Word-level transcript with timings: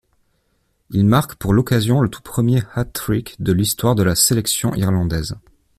Il 0.89 1.05
marque 1.05 1.35
pour 1.35 1.53
l'occasion 1.53 2.01
le 2.01 2.09
tout 2.09 2.23
premier 2.23 2.63
hat-trick 2.73 3.39
de 3.39 3.51
l'histoire 3.53 3.93
de 3.93 4.01
la 4.01 4.15
sélection 4.15 4.73
irlandaise. 4.73 5.35